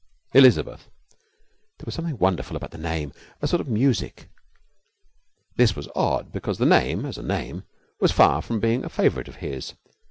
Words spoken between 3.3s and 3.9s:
a sort of